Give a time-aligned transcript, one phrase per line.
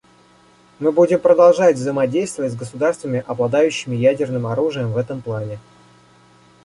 [0.79, 5.59] Мы будем продолжать взаимодействовать с государствами, обладающими ядерным оружием, в этом плане.